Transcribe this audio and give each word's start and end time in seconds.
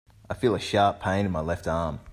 I 0.27 0.33
feel 0.33 0.55
a 0.55 0.59
sharp 0.59 0.99
pain 0.99 1.27
in 1.27 1.31
my 1.31 1.41
left 1.41 1.67
arm. 1.67 1.99